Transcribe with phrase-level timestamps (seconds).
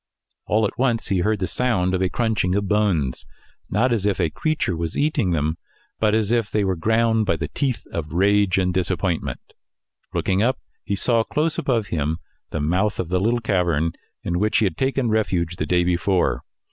[0.47, 3.23] All at once he heard the sound of a crunching of bones
[3.69, 5.57] not as if a creature was eating them,
[5.99, 9.39] but as if they were ground by the teeth of rage and disappointment;
[10.11, 12.17] looking up, he saw close above him
[12.49, 13.91] the mouth of the little cavern
[14.23, 16.41] in which he had taken refuge the day before.